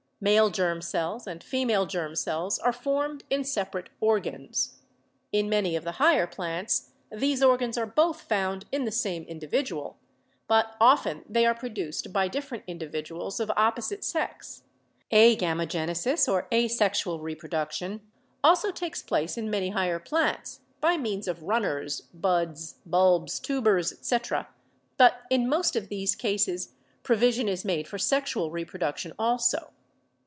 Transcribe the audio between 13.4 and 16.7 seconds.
opposite sex. Agamogenesis, or